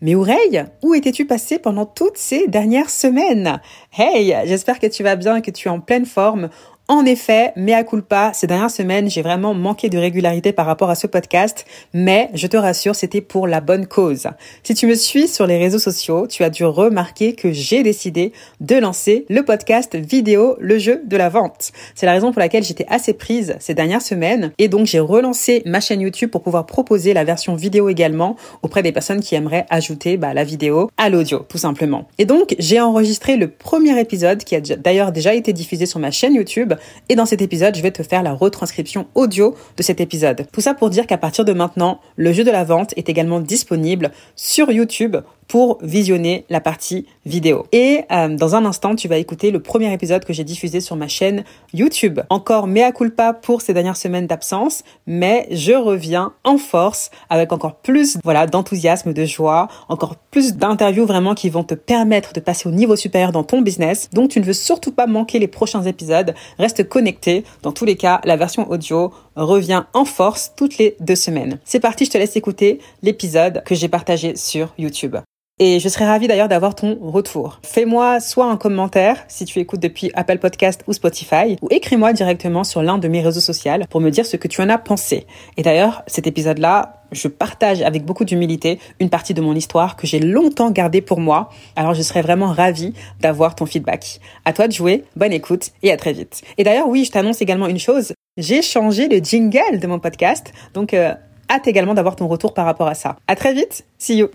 [0.00, 3.60] Mais Oureille, où étais-tu passé pendant toutes ces dernières semaines?
[3.92, 6.50] Hey, j'espère que tu vas bien et que tu es en pleine forme.
[6.90, 10.94] En effet, mea culpa, ces dernières semaines, j'ai vraiment manqué de régularité par rapport à
[10.94, 14.28] ce podcast, mais je te rassure, c'était pour la bonne cause.
[14.62, 18.32] Si tu me suis sur les réseaux sociaux, tu as dû remarquer que j'ai décidé
[18.62, 21.72] de lancer le podcast vidéo Le jeu de la vente.
[21.94, 25.60] C'est la raison pour laquelle j'étais assez prise ces dernières semaines et donc j'ai relancé
[25.66, 29.66] ma chaîne YouTube pour pouvoir proposer la version vidéo également auprès des personnes qui aimeraient
[29.68, 32.08] ajouter bah, la vidéo à l'audio, tout simplement.
[32.16, 36.10] Et donc, j'ai enregistré le premier épisode qui a d'ailleurs déjà été diffusé sur ma
[36.10, 36.72] chaîne YouTube
[37.08, 40.46] et dans cet épisode, je vais te faire la retranscription audio de cet épisode.
[40.52, 43.40] Tout ça pour dire qu'à partir de maintenant, le jeu de la vente est également
[43.40, 45.16] disponible sur YouTube
[45.48, 47.66] pour visionner la partie vidéo.
[47.72, 50.94] Et euh, dans un instant, tu vas écouter le premier épisode que j'ai diffusé sur
[50.94, 52.20] ma chaîne YouTube.
[52.30, 57.76] Encore mea culpa pour ces dernières semaines d'absence, mais je reviens en force avec encore
[57.76, 62.68] plus voilà d'enthousiasme, de joie, encore plus d'interviews vraiment qui vont te permettre de passer
[62.68, 64.10] au niveau supérieur dans ton business.
[64.12, 66.34] Donc tu ne veux surtout pas manquer les prochains épisodes.
[66.58, 67.44] Reste connecté.
[67.62, 71.58] Dans tous les cas, la version audio revient en force toutes les deux semaines.
[71.64, 75.16] C'est parti, je te laisse écouter l'épisode que j'ai partagé sur YouTube.
[75.60, 77.58] Et je serais ravie d'ailleurs d'avoir ton retour.
[77.64, 82.62] Fais-moi soit un commentaire si tu écoutes depuis Apple Podcast ou Spotify, ou écris-moi directement
[82.62, 83.58] sur l'un de mes réseaux sociaux
[83.90, 85.26] pour me dire ce que tu en as pensé.
[85.56, 90.06] Et d'ailleurs, cet épisode-là, je partage avec beaucoup d'humilité une partie de mon histoire que
[90.06, 91.50] j'ai longtemps gardée pour moi.
[91.74, 94.20] Alors je serais vraiment ravie d'avoir ton feedback.
[94.44, 96.42] À toi de jouer, bonne écoute et à très vite.
[96.56, 98.12] Et d'ailleurs, oui, je t'annonce également une chose.
[98.36, 101.14] J'ai changé le jingle de mon podcast, donc euh,
[101.50, 103.16] hâte également d'avoir ton retour par rapport à ça.
[103.26, 104.28] À très vite, see you.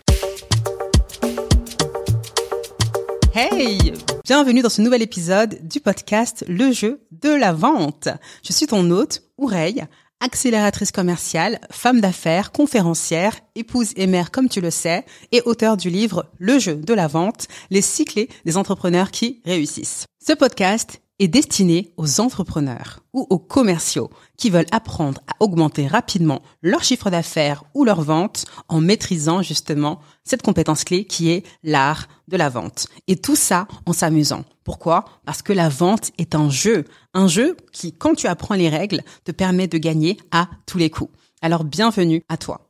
[3.36, 8.08] Hey Bienvenue dans ce nouvel épisode du podcast Le jeu de la vente.
[8.44, 9.86] Je suis ton hôte, Oureille,
[10.20, 15.90] accélératrice commerciale, femme d'affaires, conférencière, épouse et mère comme tu le sais, et auteur du
[15.90, 20.06] livre Le jeu de la vente, les cyclés des entrepreneurs qui réussissent.
[20.24, 26.42] Ce podcast est destiné aux entrepreneurs ou aux commerciaux qui veulent apprendre à augmenter rapidement
[26.62, 32.08] leur chiffre d'affaires ou leur vente en maîtrisant justement cette compétence clé qui est l'art
[32.28, 32.88] de la vente.
[33.08, 34.44] Et tout ça en s'amusant.
[34.64, 35.06] Pourquoi?
[35.26, 36.86] Parce que la vente est un jeu.
[37.14, 40.90] Un jeu qui, quand tu apprends les règles, te permet de gagner à tous les
[40.90, 41.12] coups.
[41.42, 42.62] Alors bienvenue à toi.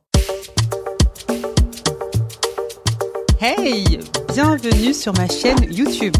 [3.40, 4.00] Hey
[4.34, 6.16] Bienvenue sur ma chaîne YouTube.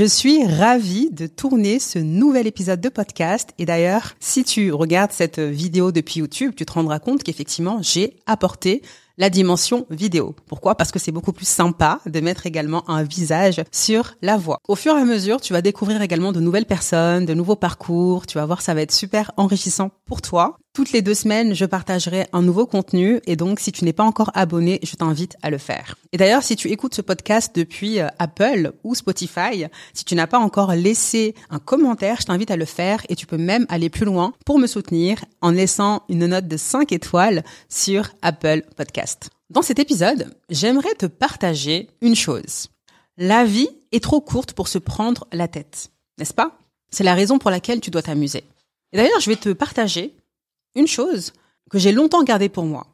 [0.00, 3.50] Je suis ravie de tourner ce nouvel épisode de podcast.
[3.58, 8.16] Et d'ailleurs, si tu regardes cette vidéo depuis YouTube, tu te rendras compte qu'effectivement, j'ai
[8.24, 8.80] apporté
[9.18, 10.34] la dimension vidéo.
[10.46, 10.74] Pourquoi?
[10.74, 14.60] Parce que c'est beaucoup plus sympa de mettre également un visage sur la voix.
[14.68, 18.26] Au fur et à mesure, tu vas découvrir également de nouvelles personnes, de nouveaux parcours.
[18.26, 20.56] Tu vas voir, ça va être super enrichissant pour toi.
[20.80, 24.02] Toutes les deux semaines, je partagerai un nouveau contenu et donc si tu n'es pas
[24.02, 25.96] encore abonné, je t'invite à le faire.
[26.12, 30.26] Et d'ailleurs, si tu écoutes ce podcast depuis euh, Apple ou Spotify, si tu n'as
[30.26, 33.90] pas encore laissé un commentaire, je t'invite à le faire et tu peux même aller
[33.90, 39.28] plus loin pour me soutenir en laissant une note de 5 étoiles sur Apple Podcast.
[39.50, 42.68] Dans cet épisode, j'aimerais te partager une chose.
[43.18, 46.56] La vie est trop courte pour se prendre la tête, n'est-ce pas?
[46.90, 48.44] C'est la raison pour laquelle tu dois t'amuser.
[48.92, 50.14] Et d'ailleurs, je vais te partager
[50.74, 51.32] une chose
[51.70, 52.86] que j'ai longtemps gardée pour moi.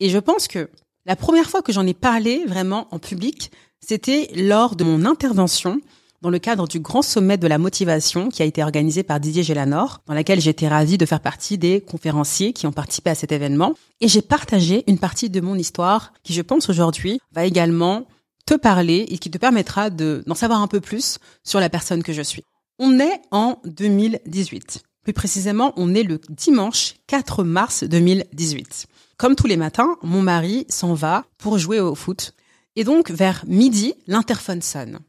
[0.00, 0.70] Et je pense que
[1.06, 5.80] la première fois que j'en ai parlé vraiment en public, c'était lors de mon intervention
[6.22, 9.42] dans le cadre du grand sommet de la motivation qui a été organisé par Didier
[9.42, 13.32] Gélanor, dans laquelle j'étais ravie de faire partie des conférenciers qui ont participé à cet
[13.32, 13.74] événement.
[14.00, 18.06] Et j'ai partagé une partie de mon histoire qui, je pense aujourd'hui, va également
[18.44, 22.02] te parler et qui te permettra de, d'en savoir un peu plus sur la personne
[22.02, 22.44] que je suis.
[22.78, 24.82] On est en 2018.
[25.02, 28.86] Plus précisément, on est le dimanche 4 mars 2018.
[29.16, 32.34] Comme tous les matins, mon mari s'en va pour jouer au foot.
[32.76, 35.00] Et donc, vers midi, l'interphone sonne.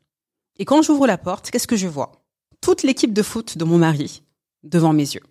[0.59, 2.23] Et quand j'ouvre la porte, qu'est-ce que je vois?
[2.61, 4.23] Toute l'équipe de foot de mon mari
[4.63, 5.23] devant mes yeux.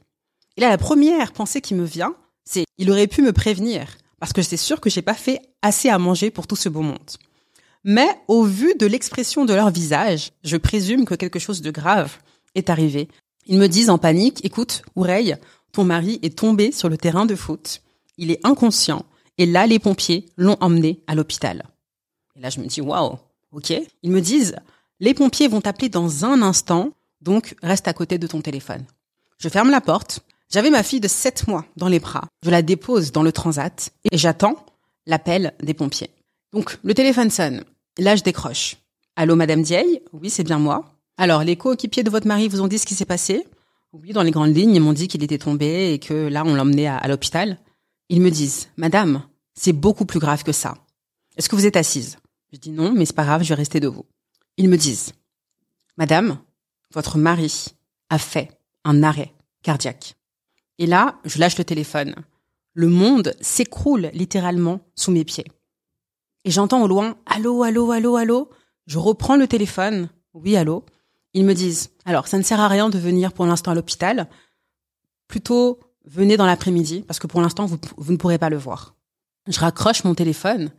[0.57, 2.15] Et là, la première pensée qui me vient,
[2.45, 5.89] c'est il aurait pu me prévenir parce que c'est sûr que j'ai pas fait assez
[5.89, 7.11] à manger pour tout ce beau monde.
[7.85, 12.19] Mais au vu de l'expression de leur visage, je présume que quelque chose de grave
[12.55, 13.09] est arrivé
[13.51, 15.37] ils me disent en panique, écoute, Oureille,
[15.73, 17.83] ton mari est tombé sur le terrain de foot,
[18.17, 19.05] il est inconscient,
[19.39, 21.65] et là, les pompiers l'ont emmené à l'hôpital.
[22.37, 23.19] Et là, je me dis, waouh,
[23.51, 23.73] ok.
[24.03, 24.55] Ils me disent,
[25.01, 26.93] les pompiers vont t'appeler dans un instant,
[27.23, 28.85] donc reste à côté de ton téléphone.
[29.39, 30.21] Je ferme la porte.
[30.49, 32.29] J'avais ma fille de 7 mois dans les bras.
[32.45, 34.65] Je la dépose dans le transat et j'attends
[35.07, 36.11] l'appel des pompiers.
[36.53, 37.65] Donc, le téléphone sonne.
[37.99, 38.77] Là, je décroche.
[39.17, 40.03] Allô, Madame Dieille?
[40.13, 41.00] Oui, c'est bien moi.
[41.23, 43.47] Alors, les coéquipiers de votre mari vous ont dit ce qui s'est passé?
[43.93, 46.55] Oui, dans les grandes lignes, ils m'ont dit qu'il était tombé et que là, on
[46.55, 47.59] l'emmenait à, à l'hôpital.
[48.09, 50.79] Ils me disent, Madame, c'est beaucoup plus grave que ça.
[51.37, 52.17] Est-ce que vous êtes assise?
[52.55, 54.07] Je dis non, mais c'est pas grave, je vais rester debout.
[54.57, 55.13] Ils me disent,
[55.99, 56.39] Madame,
[56.95, 57.67] votre mari
[58.09, 58.49] a fait
[58.87, 60.17] un arrêt cardiaque.
[60.79, 62.15] Et là, je lâche le téléphone.
[62.73, 65.45] Le monde s'écroule littéralement sous mes pieds.
[66.47, 68.49] Et j'entends au loin, allô, allô, allô, allô?
[68.87, 70.09] Je reprends le téléphone.
[70.33, 70.87] Oui, allô?
[71.35, 74.29] Ils me disent, alors, ça ne sert à rien de venir pour l'instant à l'hôpital.
[75.29, 78.95] Plutôt, venez dans l'après-midi, parce que pour l'instant, vous, vous ne pourrez pas le voir.
[79.47, 80.71] Je raccroche mon téléphone.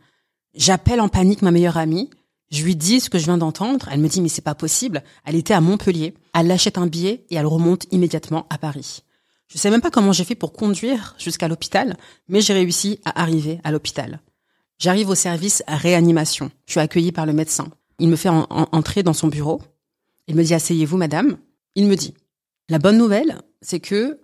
[0.54, 2.10] J'appelle en panique ma meilleure amie.
[2.50, 3.88] Je lui dis ce que je viens d'entendre.
[3.90, 5.02] Elle me dit, mais c'est pas possible.
[5.24, 6.14] Elle était à Montpellier.
[6.34, 9.02] Elle achète un billet et elle remonte immédiatement à Paris.
[9.48, 11.96] Je sais même pas comment j'ai fait pour conduire jusqu'à l'hôpital,
[12.28, 14.20] mais j'ai réussi à arriver à l'hôpital.
[14.78, 16.50] J'arrive au service réanimation.
[16.66, 17.68] Je suis accueillie par le médecin.
[17.98, 19.60] Il me fait entrer dans son bureau.
[20.28, 21.38] Il me dit, asseyez-vous, madame.
[21.74, 22.14] Il me dit,
[22.68, 24.20] la bonne nouvelle, c'est que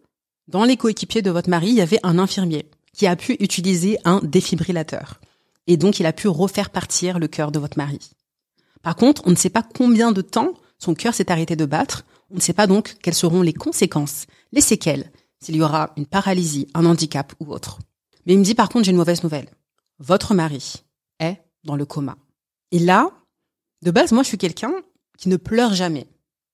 [0.46, 3.98] dans les coéquipiers de votre mari, il y avait un infirmier qui a pu utiliser
[4.04, 5.20] un défibrillateur.
[5.66, 7.98] Et donc, il a pu refaire partir le cœur de votre mari.
[8.82, 12.04] Par contre, on ne sait pas combien de temps son cœur s'est arrêté de battre.
[12.30, 15.10] On ne sait pas donc quelles seront les conséquences, les séquelles,
[15.40, 17.78] s'il y aura une paralysie, un handicap ou autre.
[18.24, 19.48] Mais il me dit par contre, j'ai une mauvaise nouvelle.
[19.98, 20.74] Votre mari
[21.20, 22.16] est dans le coma.
[22.70, 23.10] Et là,
[23.82, 24.72] de base, moi, je suis quelqu'un
[25.18, 26.06] qui ne pleure jamais,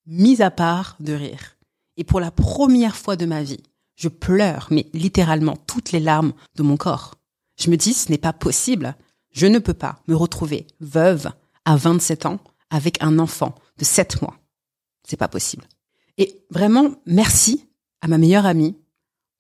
[0.07, 1.57] mis à part de rire.
[1.97, 3.63] Et pour la première fois de ma vie,
[3.95, 7.15] je pleure, mais littéralement toutes les larmes de mon corps.
[7.57, 8.97] Je me dis, ce n'est pas possible.
[9.31, 11.31] Je ne peux pas me retrouver veuve
[11.65, 12.41] à 27 ans
[12.71, 14.37] avec un enfant de 7 mois.
[15.07, 15.65] C'est pas possible.
[16.19, 17.69] Et vraiment, merci
[18.01, 18.77] à ma meilleure amie,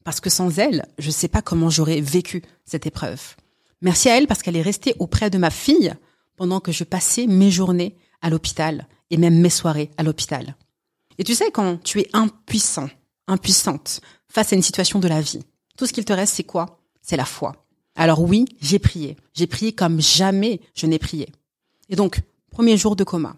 [0.05, 3.37] parce que sans elle, je ne sais pas comment j'aurais vécu cette épreuve.
[3.81, 5.94] Merci à elle parce qu'elle est restée auprès de ma fille
[6.37, 10.56] pendant que je passais mes journées à l'hôpital et même mes soirées à l'hôpital.
[11.19, 12.88] Et tu sais, quand tu es impuissant,
[13.28, 15.44] impuissante face à une situation de la vie,
[15.78, 16.81] tout ce qu'il te reste, c'est quoi?
[17.00, 17.64] C'est la foi.
[17.94, 19.16] Alors oui, j'ai prié.
[19.32, 21.28] J'ai prié comme jamais je n'ai prié.
[21.88, 23.37] Et donc, premier jour de coma,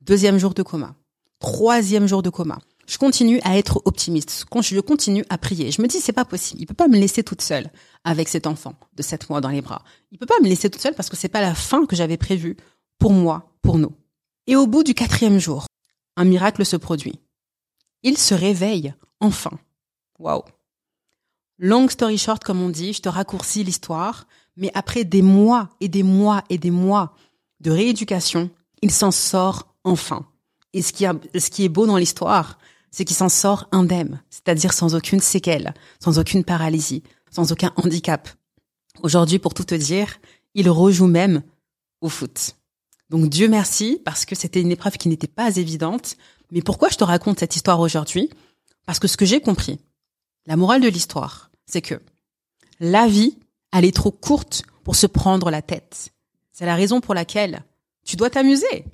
[0.00, 0.94] deuxième jour de coma,
[1.40, 2.60] troisième jour de coma.
[2.86, 4.46] Je continue à être optimiste.
[4.62, 5.72] Je continue à prier.
[5.72, 6.62] Je me dis, c'est pas possible.
[6.62, 7.68] Il peut pas me laisser toute seule
[8.04, 9.82] avec cet enfant de sept mois dans les bras.
[10.12, 12.16] Il peut pas me laisser toute seule parce que c'est pas la fin que j'avais
[12.16, 12.56] prévue
[13.00, 13.90] pour moi, pour nous.
[14.46, 15.66] Et au bout du quatrième jour,
[16.16, 17.20] un miracle se produit.
[18.02, 19.58] Il se réveille, enfin.
[20.18, 20.44] Waouh.
[21.58, 24.26] Long story short, comme on dit, je te raccourcis l'histoire,
[24.56, 27.14] mais après des mois et des mois et des mois
[27.60, 28.50] de rééducation,
[28.82, 30.26] il s'en sort enfin.
[30.72, 32.58] Et ce qui est beau dans l'histoire,
[32.90, 38.28] c'est qu'il s'en sort indemne, c'est-à-dire sans aucune séquelle, sans aucune paralysie, sans aucun handicap.
[39.02, 40.18] Aujourd'hui, pour tout te dire,
[40.54, 41.42] il rejoue même
[42.00, 42.56] au foot.
[43.10, 46.16] Donc Dieu merci, parce que c'était une épreuve qui n'était pas évidente.
[46.50, 48.30] Mais pourquoi je te raconte cette histoire aujourd'hui?
[48.84, 49.78] Parce que ce que j'ai compris,
[50.46, 52.00] la morale de l'histoire, c'est que
[52.80, 53.38] la vie,
[53.72, 56.12] elle est trop courte pour se prendre la tête.
[56.52, 57.64] C'est la raison pour laquelle
[58.04, 58.84] tu dois t'amuser.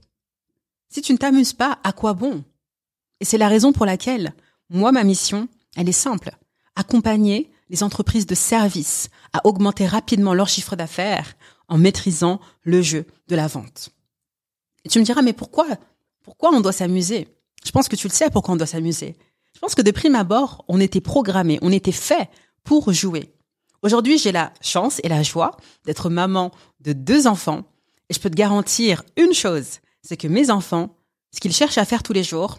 [0.89, 2.45] Si tu ne t'amuses pas, à quoi bon?
[3.21, 4.35] Et c'est la raison pour laquelle,
[4.69, 6.37] moi, ma mission, elle est simple.
[6.77, 11.35] Accompagner les entreprises de services à augmenter rapidement leur chiffre d'affaires
[11.69, 13.91] en maîtrisant le jeu de la vente.
[14.89, 15.67] Tu me diras, mais pourquoi
[16.23, 17.29] Pourquoi on doit s'amuser?
[17.65, 19.17] Je pense que tu le sais pourquoi on doit s'amuser.
[19.55, 22.29] Je pense que de prime abord, on était programmé, on était fait
[22.65, 23.33] pour jouer.
[23.83, 27.65] Aujourd'hui, j'ai la chance et la joie d'être maman de deux enfants
[28.09, 30.97] et je peux te garantir une chose, c'est que mes enfants,
[31.35, 32.59] ce qu'ils cherchent à faire tous les jours,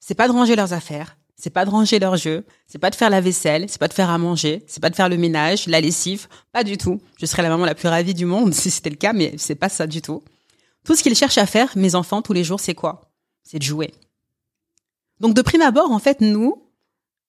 [0.00, 2.94] c'est pas de ranger leurs affaires, c'est pas de ranger leurs jeux, c'est pas de
[2.94, 5.66] faire la vaisselle, c'est pas de faire à manger, c'est pas de faire le ménage,
[5.66, 7.00] la lessive, pas du tout.
[7.18, 9.54] Je serais la maman la plus ravie du monde si c'était le cas, mais c'est
[9.54, 10.22] pas ça du tout.
[10.86, 13.10] Tout ce qu'ils cherchent à faire, mes enfants, tous les jours, c'est quoi?
[13.42, 13.92] C'est de jouer.
[15.18, 16.62] Donc de prime abord, en fait, nous,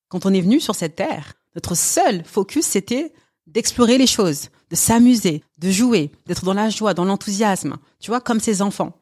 [0.10, 3.14] quand on est venu sur cette terre, notre seul focus, c'était
[3.48, 8.22] d'explorer les choses, de s'amuser, de jouer, d'être dans la joie, dans l'enthousiasme, tu vois,
[8.22, 8.94] comme ces enfants.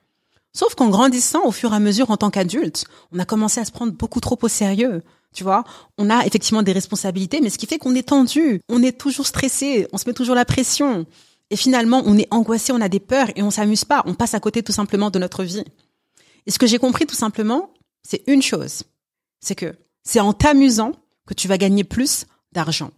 [0.53, 3.65] Sauf qu'en grandissant, au fur et à mesure, en tant qu'adulte, on a commencé à
[3.65, 5.03] se prendre beaucoup trop au sérieux.
[5.33, 5.65] Tu vois,
[5.97, 9.27] on a effectivement des responsabilités, mais ce qui fait qu'on est tendu, on est toujours
[9.27, 11.05] stressé, on se met toujours la pression.
[11.55, 14.33] Et finalement, on est angoissé, on a des peurs et on s'amuse pas, on passe
[14.33, 15.63] à côté tout simplement de notre vie.
[16.45, 17.71] Et ce que j'ai compris tout simplement,
[18.03, 18.83] c'est une chose.
[19.39, 20.91] C'est que c'est en t'amusant
[21.25, 22.91] que tu vas gagner plus d'argent.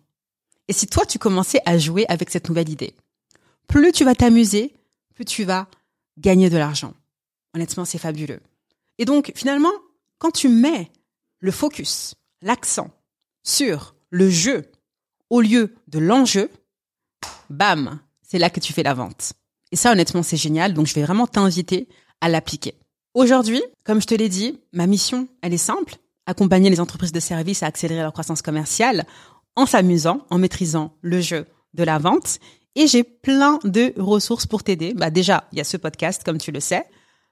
[0.68, 2.96] Et si toi, tu commençais à jouer avec cette nouvelle idée,
[3.68, 4.74] plus tu vas t'amuser,
[5.14, 5.68] plus tu vas
[6.18, 6.96] gagner de l'argent.
[7.54, 8.40] Honnêtement, c'est fabuleux.
[8.98, 9.74] Et donc, finalement,
[10.18, 10.92] quand tu mets
[11.42, 12.90] le focus, l'accent
[13.44, 14.66] sur le jeu
[15.30, 16.50] au lieu de l'enjeu,
[17.52, 19.34] bam, c'est là que tu fais la vente.
[19.72, 20.74] Et ça, honnêtement, c'est génial.
[20.74, 21.88] Donc, je vais vraiment t'inviter
[22.22, 22.76] à l'appliquer.
[23.14, 27.20] Aujourd'hui, comme je te l'ai dit, ma mission, elle est simple, accompagner les entreprises de
[27.20, 29.06] services à accélérer leur croissance commerciale
[29.56, 32.40] en s'amusant, en maîtrisant le jeu de la vente.
[32.76, 34.94] Et j'ai plein de ressources pour t'aider.
[34.94, 36.84] Bah déjà, il y a ce podcast, comme tu le sais,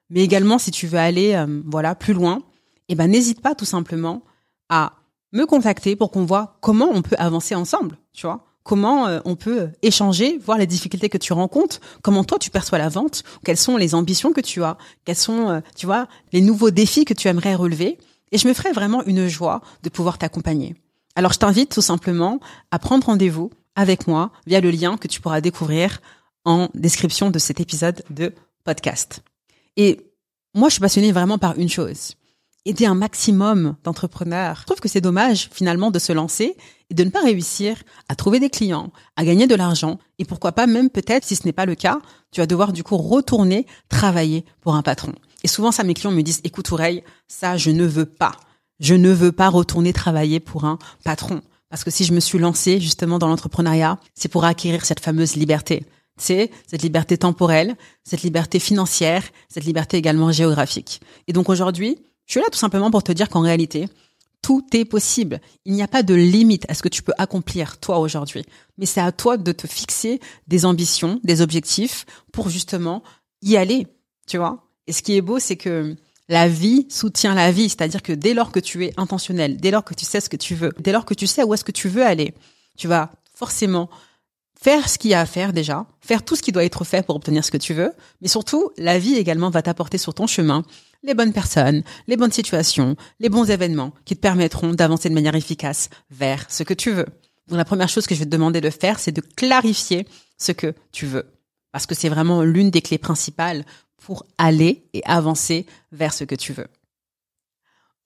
[0.09, 2.41] mais également si tu veux aller, euh, voilà, plus loin,
[2.89, 4.23] eh ben n'hésite pas tout simplement
[4.69, 4.93] à
[5.33, 9.37] me contacter pour qu'on voit comment on peut avancer ensemble, tu vois comment euh, on
[9.37, 13.57] peut échanger, voir les difficultés que tu rencontres, comment toi tu perçois la vente, quelles
[13.57, 17.13] sont les ambitions que tu as, quels sont, euh, tu vois, les nouveaux défis que
[17.13, 17.97] tu aimerais relever.
[18.33, 20.75] Et je me ferai vraiment une joie de pouvoir t'accompagner.
[21.15, 22.41] Alors je t'invite tout simplement
[22.71, 26.01] à prendre rendez-vous avec moi via le lien que tu pourras découvrir
[26.43, 29.21] en description de cet épisode de podcast.
[29.77, 30.01] Et
[30.53, 32.15] moi, je suis passionnée vraiment par une chose
[32.65, 34.57] aider un maximum d'entrepreneurs.
[34.61, 36.57] Je trouve que c'est dommage finalement de se lancer
[36.89, 40.51] et de ne pas réussir à trouver des clients, à gagner de l'argent et pourquoi
[40.51, 41.99] pas même peut-être si ce n'est pas le cas,
[42.31, 45.13] tu vas devoir du coup retourner travailler pour un patron.
[45.43, 48.33] Et souvent ça mes clients me disent écoute Oreille, ça je ne veux pas.
[48.79, 52.39] Je ne veux pas retourner travailler pour un patron parce que si je me suis
[52.39, 55.85] lancé justement dans l'entrepreneuriat, c'est pour acquérir cette fameuse liberté.
[56.17, 61.01] C'est cette liberté temporelle, cette liberté financière, cette liberté également géographique.
[61.27, 63.87] Et donc aujourd'hui, je suis là tout simplement pour te dire qu'en réalité,
[64.41, 65.41] tout est possible.
[65.65, 68.43] Il n'y a pas de limite à ce que tu peux accomplir toi aujourd'hui.
[68.77, 73.01] Mais c'est à toi de te fixer des ambitions, des objectifs pour justement
[73.41, 73.87] y aller,
[74.27, 74.67] tu vois.
[74.87, 75.95] Et ce qui est beau, c'est que
[76.29, 77.69] la vie soutient la vie.
[77.69, 80.37] C'est-à-dire que dès lors que tu es intentionnel, dès lors que tu sais ce que
[80.37, 82.33] tu veux, dès lors que tu sais où est-ce que tu veux aller,
[82.77, 83.89] tu vas forcément
[84.61, 87.05] faire ce qu'il y a à faire déjà, faire tout ce qui doit être fait
[87.05, 87.91] pour obtenir ce que tu veux,
[88.21, 90.63] mais surtout, la vie également va t'apporter sur ton chemin
[91.05, 95.35] les bonnes personnes, les bonnes situations, les bons événements qui te permettront d'avancer de manière
[95.35, 97.05] efficace vers ce que tu veux.
[97.47, 100.07] Donc la première chose que je vais te demander de faire, c'est de clarifier
[100.37, 101.31] ce que tu veux.
[101.71, 103.65] Parce que c'est vraiment l'une des clés principales
[103.97, 106.67] pour aller et avancer vers ce que tu veux.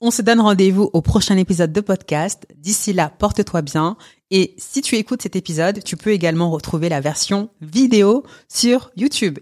[0.02, 2.48] On se donne rendez-vous au prochain épisode de podcast.
[2.56, 3.98] D'ici là, porte-toi bien.
[4.32, 9.40] Et si tu écoutes cet épisode, tu peux également retrouver la version vidéo sur YouTube.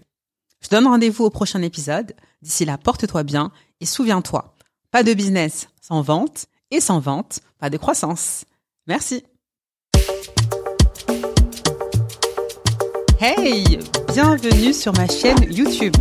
[0.60, 2.12] Je donne rendez-vous au prochain épisode.
[2.40, 4.54] D'ici là, porte-toi bien et souviens-toi,
[4.90, 8.44] pas de business sans vente et sans vente, pas de croissance.
[8.86, 9.24] Merci.
[13.20, 13.80] Hey,
[14.12, 15.96] bienvenue sur ma chaîne YouTube.